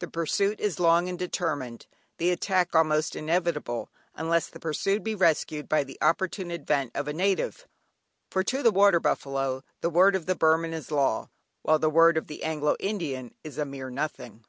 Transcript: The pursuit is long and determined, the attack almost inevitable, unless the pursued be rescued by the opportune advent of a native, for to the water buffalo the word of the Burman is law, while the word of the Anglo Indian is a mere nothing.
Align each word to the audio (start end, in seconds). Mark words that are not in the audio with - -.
The 0.00 0.08
pursuit 0.08 0.60
is 0.60 0.78
long 0.78 1.08
and 1.08 1.18
determined, 1.18 1.86
the 2.18 2.30
attack 2.30 2.74
almost 2.74 3.16
inevitable, 3.16 3.88
unless 4.14 4.46
the 4.48 4.60
pursued 4.60 5.02
be 5.02 5.14
rescued 5.14 5.70
by 5.70 5.84
the 5.84 5.96
opportune 6.02 6.50
advent 6.52 6.90
of 6.94 7.08
a 7.08 7.14
native, 7.14 7.66
for 8.30 8.44
to 8.44 8.62
the 8.62 8.70
water 8.70 9.00
buffalo 9.00 9.64
the 9.80 9.88
word 9.88 10.14
of 10.14 10.26
the 10.26 10.34
Burman 10.36 10.74
is 10.74 10.90
law, 10.90 11.30
while 11.62 11.78
the 11.78 11.88
word 11.88 12.18
of 12.18 12.26
the 12.26 12.42
Anglo 12.42 12.76
Indian 12.78 13.34
is 13.42 13.56
a 13.56 13.64
mere 13.64 13.88
nothing. 13.88 14.44